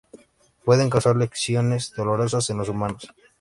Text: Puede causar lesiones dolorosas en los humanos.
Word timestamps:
Puede 0.65 0.89
causar 0.89 1.15
lesiones 1.15 1.93
dolorosas 1.95 2.49
en 2.49 2.57
los 2.57 2.69
humanos. 2.69 3.07